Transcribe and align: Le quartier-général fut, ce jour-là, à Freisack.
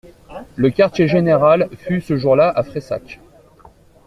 Le 0.55 0.71
quartier-général 0.71 1.69
fut, 1.77 2.01
ce 2.01 2.17
jour-là, 2.17 2.49
à 2.55 2.63
Freisack. 2.63 3.19